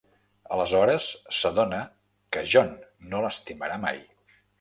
[0.53, 1.81] Aleshores s’adona
[2.37, 2.73] que John
[3.13, 4.01] no l'estimarà mai.